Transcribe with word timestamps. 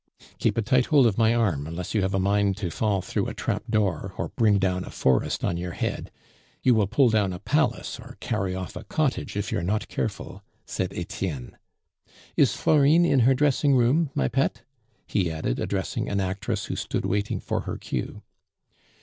"Keep 0.39 0.57
a 0.57 0.63
tight 0.63 0.87
hold 0.87 1.05
of 1.05 1.19
my 1.19 1.35
arm, 1.35 1.67
unless 1.67 1.93
you 1.93 2.01
have 2.01 2.15
a 2.15 2.19
mind 2.19 2.57
to 2.57 2.71
fall 2.71 3.03
through 3.03 3.27
a 3.27 3.35
trap 3.35 3.61
door, 3.69 4.15
or 4.17 4.29
bring 4.29 4.57
down 4.57 4.83
a 4.83 4.89
forest 4.89 5.43
on 5.43 5.57
your 5.57 5.73
head; 5.73 6.09
you 6.63 6.73
will 6.73 6.87
pull 6.87 7.11
down 7.11 7.31
a 7.31 7.37
palace, 7.37 7.99
or 7.99 8.17
carry 8.19 8.55
off 8.55 8.75
a 8.75 8.83
cottage, 8.83 9.37
if 9.37 9.51
you 9.51 9.59
are 9.59 9.63
not 9.63 9.87
careful," 9.89 10.41
said 10.65 10.91
Etienne. 10.95 11.55
"Is 12.35 12.55
Florine 12.55 13.05
in 13.05 13.19
her 13.19 13.35
dressing 13.35 13.75
room, 13.75 14.09
my 14.15 14.27
pet?" 14.27 14.63
he 15.05 15.29
added, 15.29 15.59
addressing 15.59 16.09
an 16.09 16.19
actress 16.19 16.65
who 16.65 16.75
stood 16.75 17.05
waiting 17.05 17.39
for 17.39 17.59
her 17.61 17.77
cue. 17.77 18.23